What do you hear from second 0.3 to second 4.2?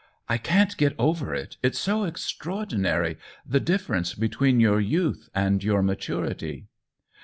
can't get over it, it's so extraordi nary— the difference